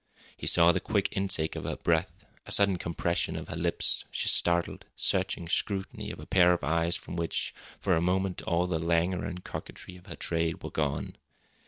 [0.35, 4.27] He saw the quick intake of her breath, a sudden compression of her lips, the
[4.27, 8.79] startled, searching scrutiny of a pair of eyes from which, for a moment, all the
[8.79, 11.17] languor and coquetry of her trade were gone.